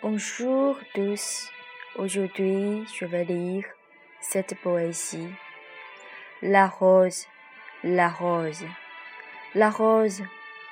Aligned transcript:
Bonjour 0.00 0.78
tous. 0.94 1.50
Aujourd'hui, 1.96 2.86
je 2.94 3.04
vais 3.04 3.24
lire 3.24 3.64
cette 4.20 4.54
poésie. 4.60 5.28
La 6.40 6.68
rose, 6.68 7.26
la 7.82 8.08
rose, 8.08 8.64
la 9.56 9.70
rose 9.70 10.22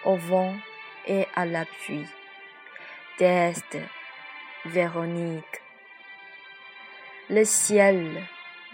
au 0.05 0.15
vent 0.15 0.55
et 1.09 1.27
à 1.35 1.45
la 1.45 1.65
pluie. 1.65 2.07
Véronique. 4.65 5.61
Le 7.29 7.45
ciel 7.45 8.23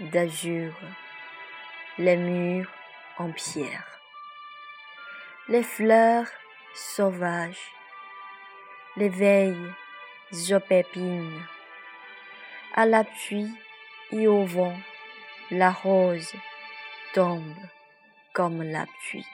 d'azur, 0.01 0.75
les 1.97 2.19
murs 2.19 2.71
en 3.17 3.33
pierre, 3.33 3.87
les 5.49 5.63
fleurs 5.63 6.29
sauvages, 6.75 7.73
les 8.99 9.09
veilles 10.33 10.61
pépines, 10.67 11.43
à 12.75 12.87
la 12.87 13.05
pluie 13.05 13.53
et 14.13 14.27
au 14.27 14.45
vent, 14.45 14.77
la 15.51 15.71
rose 15.71 16.33
tombe 17.13 17.55
comme 18.33 18.63
la 18.63 18.87
pluie. 18.87 19.27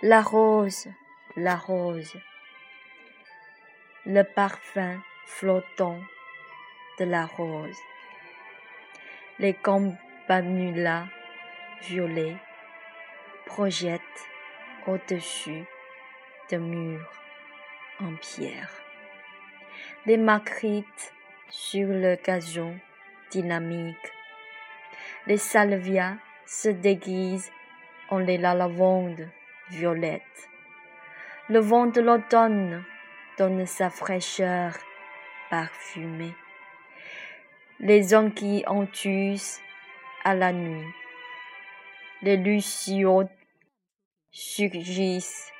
La 0.00 0.22
rose, 0.22 0.88
la 1.36 1.56
rose, 1.56 2.16
le 4.06 4.22
parfum 4.22 5.00
flottant 5.26 6.00
de 6.98 7.04
la 7.04 7.26
rose. 7.26 7.78
Les 9.38 9.54
campanulas 9.54 11.06
violets 11.82 12.36
projettent 13.46 14.00
au-dessus 14.86 15.64
de 16.50 16.56
murs 16.56 17.12
en 18.00 18.14
pierre. 18.16 18.70
Les 20.06 20.16
macrites 20.16 21.12
sur 21.48 21.88
le 21.88 22.16
gazon 22.16 22.74
dynamique. 23.30 24.12
Les 25.26 25.36
salvias 25.36 26.16
se 26.46 26.68
déguisent 26.68 27.50
en 28.08 28.18
les 28.18 28.38
lavandes 28.38 29.28
violettes. 29.70 30.48
Le 31.48 31.60
vent 31.60 31.86
de 31.86 32.00
l'automne 32.00 32.84
donne 33.38 33.66
sa 33.66 33.90
fraîcheur 33.90 34.74
parfumée. 35.50 36.34
Les 37.80 38.14
anguilles 38.14 38.64
enthusent 38.66 39.60
à 40.24 40.34
la 40.34 40.52
nuit. 40.52 40.86
Les 42.22 42.36
lucioles 42.36 43.28
surgissent, 44.30 45.52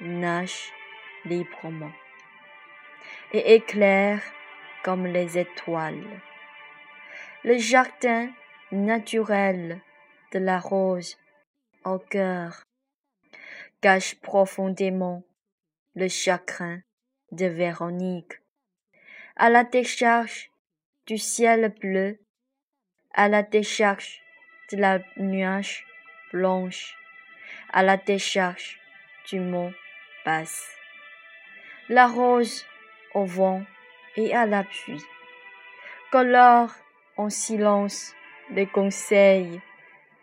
nagent 0.00 0.72
librement 1.24 1.92
et 3.32 3.54
éclairent 3.54 4.22
comme 4.84 5.06
les 5.06 5.38
étoiles. 5.38 6.20
Le 7.44 7.58
jardin 7.58 8.30
naturel 8.70 9.80
de 10.32 10.38
la 10.38 10.58
rose 10.58 11.18
au 11.84 11.98
cœur 11.98 12.62
cache 13.80 14.14
profondément 14.20 15.24
le 15.94 16.08
chagrin 16.08 16.80
de 17.32 17.46
Véronique. 17.46 18.40
À 19.36 19.50
la 19.50 19.64
décharge 19.64 20.50
du 21.06 21.18
ciel 21.18 21.74
bleu, 21.80 22.20
à 23.12 23.28
la 23.28 23.42
décharge 23.42 24.22
de 24.70 24.76
la 24.76 25.00
nuage 25.16 25.84
blanche, 26.32 26.96
à 27.72 27.82
la 27.82 27.96
décharge 27.96 28.78
du 29.28 29.40
mont 29.40 29.72
basse. 30.24 30.68
La 31.88 32.06
rose 32.06 32.64
au 33.14 33.24
vent 33.24 33.62
et 34.16 34.34
à 34.34 34.46
la 34.46 34.64
pluie, 34.64 35.04
colore 36.10 36.70
en 37.16 37.30
silence 37.30 38.14
les 38.50 38.66
conseils 38.66 39.60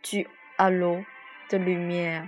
du 0.09 0.27
halo 0.57 1.03
de 1.51 1.57
lumière. 1.57 2.27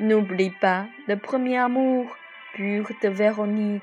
N'oublie 0.00 0.50
pas 0.50 0.86
le 1.08 1.16
premier 1.16 1.58
amour 1.58 2.16
pur 2.54 2.88
de 3.02 3.08
Véronique. 3.08 3.82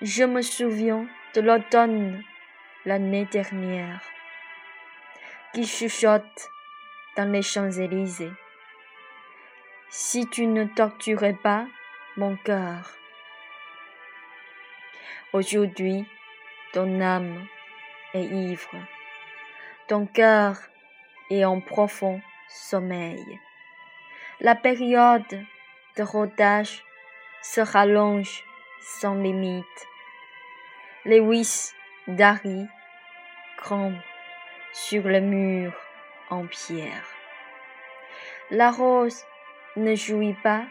Je 0.00 0.24
me 0.24 0.42
souviens 0.42 1.06
de 1.34 1.40
l'automne 1.40 2.22
l'année 2.84 3.26
dernière, 3.26 4.00
qui 5.52 5.66
chuchote 5.66 6.50
dans 7.16 7.30
les 7.30 7.42
Champs-Élysées. 7.42 8.32
Si 9.90 10.26
tu 10.28 10.46
ne 10.46 10.64
torturais 10.64 11.36
pas 11.42 11.66
mon 12.16 12.36
cœur, 12.36 12.94
aujourd'hui 15.32 16.06
ton 16.74 17.00
âme 17.00 17.46
est 18.12 18.24
ivre, 18.24 18.70
ton 19.88 20.04
cœur 20.06 20.58
est 21.30 21.46
en 21.46 21.60
profond 21.60 22.20
sommeil. 22.48 23.40
La 24.40 24.54
période 24.54 25.46
de 25.96 26.02
rodage 26.02 26.84
se 27.40 27.62
rallonge 27.62 28.44
sans 28.80 29.14
limite. 29.14 29.64
Les 31.06 31.20
wisses 31.20 31.74
d'Harry 32.08 32.66
crambent 33.56 34.02
sur 34.74 35.04
le 35.04 35.20
mur 35.20 35.72
en 36.28 36.46
pierre. 36.46 37.06
La 38.50 38.70
rose 38.70 39.24
ne 39.76 39.94
jouit 39.94 40.36
pas 40.42 40.66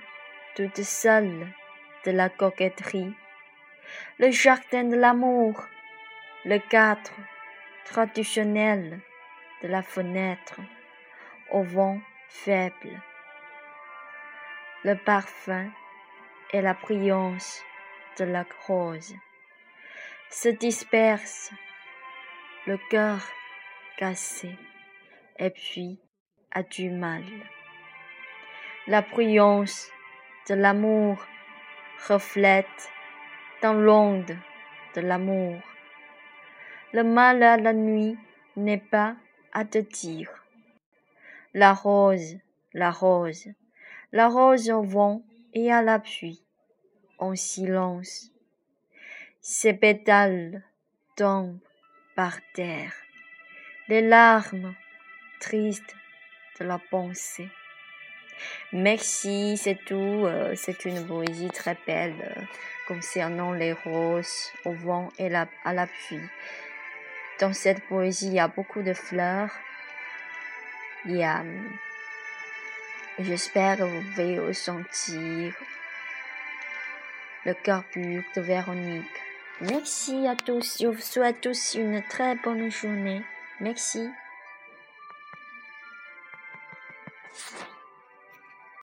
toute 0.55 0.83
seule 0.83 1.47
de 2.05 2.11
la 2.11 2.29
coquetterie. 2.29 3.13
Le 4.19 4.31
jardin 4.31 4.83
de 4.83 4.95
l'amour, 4.95 5.65
le 6.45 6.57
cadre 6.57 7.11
traditionnel 7.85 8.99
de 9.61 9.67
la 9.67 9.81
fenêtre 9.81 10.59
au 11.51 11.63
vent 11.63 11.99
faible, 12.29 13.01
le 14.83 14.95
parfum 14.95 15.69
et 16.51 16.61
la 16.61 16.73
brillance 16.73 17.61
de 18.17 18.25
la 18.25 18.45
rose 18.67 19.15
se 20.29 20.49
dispersent, 20.49 21.51
le 22.65 22.77
cœur 22.89 23.19
cassé 23.97 24.55
et 25.37 25.49
puis 25.49 25.99
a 26.51 26.63
du 26.63 26.89
mal. 26.89 27.23
La 28.87 29.01
brillance 29.01 29.91
l'amour 30.53 31.25
reflète 32.07 32.89
dans 33.61 33.73
l'onde 33.73 34.35
de 34.95 35.01
l'amour. 35.01 35.61
Le 36.93 37.03
mal 37.03 37.41
à 37.43 37.57
la 37.57 37.73
nuit 37.73 38.17
n'est 38.55 38.77
pas 38.77 39.15
à 39.53 39.65
te 39.65 39.77
dire. 39.77 40.29
La 41.53 41.73
rose, 41.73 42.37
la 42.73 42.91
rose, 42.91 43.47
la 44.11 44.27
rose 44.27 44.69
au 44.69 44.81
vent 44.81 45.23
et 45.53 45.71
à 45.71 45.81
la 45.81 45.99
pluie, 45.99 46.43
en 47.17 47.35
silence. 47.35 48.31
Ses 49.41 49.73
pétales 49.73 50.63
tombent 51.15 51.59
par 52.15 52.39
terre, 52.53 52.93
les 53.87 54.01
larmes 54.01 54.75
tristes 55.39 55.95
de 56.59 56.65
la 56.65 56.79
pensée. 56.79 57.49
Merci, 58.73 59.57
c'est 59.57 59.83
tout. 59.85 60.25
Euh, 60.25 60.53
c'est 60.55 60.85
une 60.85 61.05
poésie 61.05 61.49
très 61.49 61.77
belle 61.85 62.15
euh, 62.21 62.41
concernant 62.87 63.51
les 63.51 63.73
roses 63.73 64.51
au 64.65 64.71
vent 64.71 65.09
et 65.17 65.33
à 65.33 65.73
la 65.73 65.87
pluie. 65.87 66.29
Dans 67.39 67.53
cette 67.53 67.83
poésie, 67.87 68.27
il 68.27 68.33
y 68.33 68.39
a 68.39 68.47
beaucoup 68.47 68.81
de 68.81 68.93
fleurs. 68.93 69.51
A, 71.07 71.43
j'espère 73.17 73.77
que 73.77 73.83
vous 73.83 74.01
pouvez 74.11 74.39
ressentir 74.39 75.53
le 77.45 77.53
cœur 77.55 77.83
pur 77.85 78.23
de 78.35 78.41
Véronique. 78.41 79.05
Merci 79.61 80.27
à 80.27 80.35
tous. 80.35 80.77
Je 80.79 80.87
vous 80.87 81.01
souhaite 81.01 81.41
tous 81.41 81.75
une 81.75 82.03
très 82.03 82.35
bonne 82.35 82.69
journée. 82.69 83.23
Merci. 83.59 84.09